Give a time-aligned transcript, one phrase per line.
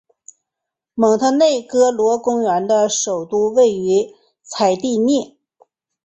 [0.95, 5.37] 蒙特内哥罗公国的首都位于采蒂涅。